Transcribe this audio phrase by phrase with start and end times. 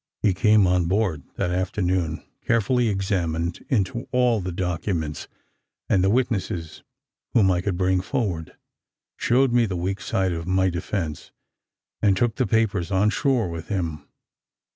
[0.23, 5.27] He came on board that afternoon, carefully examined into all the documents,
[5.87, 6.81] and the witnesses
[7.33, 8.53] whom I could bring forward,
[9.15, 11.31] showed me the weak side of my defence,
[12.01, 14.07] and took the papers on shore with him.